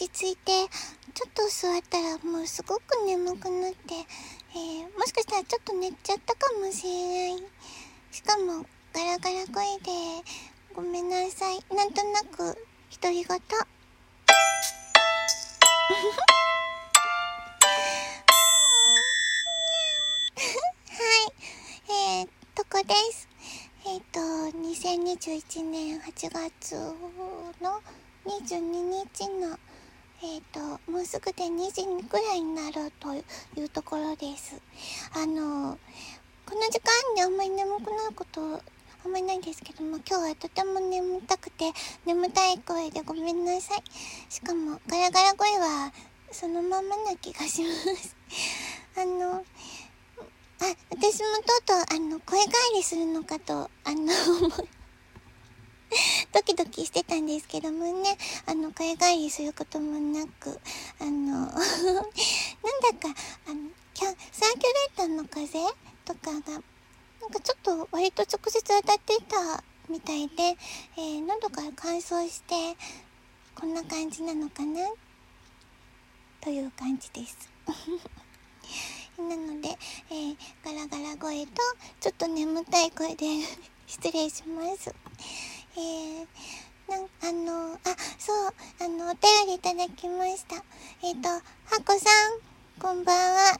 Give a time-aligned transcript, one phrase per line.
[0.00, 0.52] ち着いて、
[1.12, 3.94] ちょっと座ったらもうすごく眠くなって、
[4.54, 7.42] えー、もしかしたらちょっと寝ちゃったかもしれない。
[8.10, 9.92] しかも、ガラガラ声で、
[10.74, 11.62] ごめんなさい。
[11.74, 12.56] なんとなく、
[13.02, 13.26] 独り言。
[13.28, 13.36] は
[21.88, 21.92] い。
[21.92, 23.28] えー、とこです。
[23.84, 24.20] えっ、ー、と、
[24.56, 26.74] 2021年8月
[27.60, 27.82] の
[28.24, 29.58] 22日の、
[30.22, 34.60] えっ、ー、と、もうすぐで2時くらいになるというところです。
[35.14, 35.78] あの、
[36.44, 38.60] この時間にあんまり眠くなること
[39.02, 41.72] あんまりないんですけども、今日はとても眠たくて、
[42.04, 43.82] 眠たい声でごめんなさい。
[44.28, 45.90] しかも、ガラガラ声は、
[46.30, 48.14] そのままな気がします。
[49.00, 49.42] あの、あ、
[50.90, 54.12] 私もとうとう、あの、声変わりするのかと、あの、
[56.32, 60.60] ドキドキしてたんですけどもね、あの、声変わりすることもなく、
[61.00, 61.10] あの、
[61.46, 63.14] なんだか、
[63.46, 65.58] あの、キャサーキュレーターの風
[66.04, 66.62] とかが
[67.20, 70.56] なんかちょっと割と直接当たっていたみたいで、
[70.96, 72.54] えー、喉が乾燥して
[73.54, 74.80] こんな感じなのかな？
[76.40, 77.50] という感じです。
[79.18, 79.68] なので、
[80.10, 81.52] えー、ガラガラ声と
[82.00, 83.26] ちょっと眠たい声で
[83.86, 84.94] 失礼します。
[85.76, 86.26] えー、
[86.88, 87.78] なんあのあ
[88.18, 90.56] そうあのお便りいただきました。
[91.02, 91.40] えっ、ー、とは
[91.84, 92.40] こさん
[92.80, 93.58] こんばんは。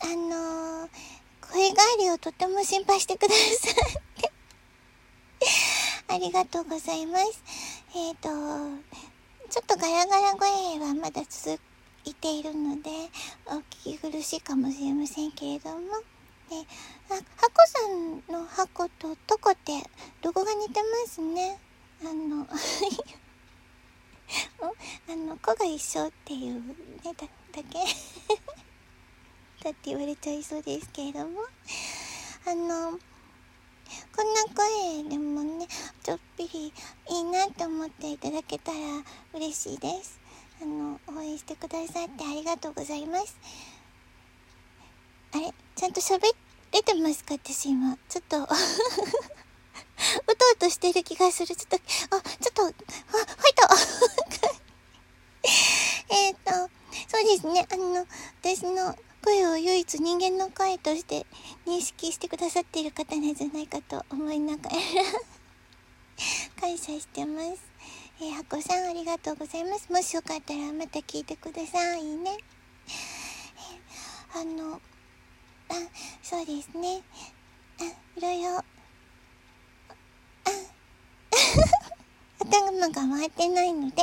[0.00, 4.32] あのー声変わりをとても心配してくださって
[6.12, 7.42] ありがとうございます。
[7.94, 8.28] えっ、ー、と、
[9.50, 11.60] ちょっとガラガラ声はまだ続
[12.04, 12.90] いているので、
[13.46, 16.02] お聞き苦しいかもしれませんけれども、
[16.60, 16.66] で、
[17.10, 19.72] あ、ハコさんのハコとトコって
[20.22, 21.58] ロゴが似てますね？
[22.02, 22.46] あの、
[25.08, 27.78] あの、子が一緒っていうね、だだけ？
[29.64, 31.40] だって言われちゃいそうですけれども。
[32.46, 32.98] あの
[34.14, 35.66] こんな声でもね
[36.02, 36.72] ちょっぴり
[37.08, 38.78] いいなって思っていただけたら
[39.32, 40.20] 嬉しいです。
[40.60, 43.34] あの応援してくださってありがとうございます。
[45.32, 45.54] あれ？
[45.74, 46.18] ちゃんと喋
[46.74, 48.52] れてますか私今ちょっと うと
[50.54, 52.74] うとしてる気がするちょっとあちょっとあファイ
[53.54, 53.68] ト
[56.10, 56.52] えっと
[57.08, 58.06] そうですねあの
[58.42, 61.26] 私の声を唯一人間の声として
[61.66, 64.76] 認識してくださっている方なんじゃないかと思いながら
[66.60, 67.62] 感謝してます。
[68.20, 69.90] えー、ハコさんありがとうございます。
[69.90, 72.38] もしよかったらまた聞いてくださいね。
[74.34, 74.80] えー、あの、
[76.44, 77.00] そうですね。
[77.80, 77.84] あ、
[78.18, 78.64] いろいろ、あ、
[82.38, 84.02] 頭が回ってないので、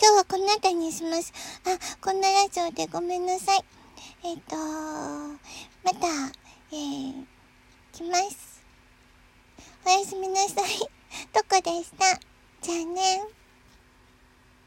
[0.00, 1.32] 今日はこの辺りにします。
[1.64, 3.64] あ、こんなラジオでごめんなさい。
[4.22, 6.06] えっ、ー、とまた、
[6.70, 7.26] えー、
[7.94, 8.62] 来ます。
[9.84, 10.78] おやすみなさい。
[11.32, 12.20] とこでした？
[12.62, 13.24] じゃあね。